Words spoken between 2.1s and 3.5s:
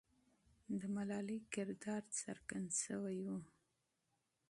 څرګند سوی وو.